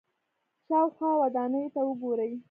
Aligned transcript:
شاوخوا 0.67 1.11
ودانیو 1.21 1.71
ته 1.73 1.79
وګورئ. 1.87 2.31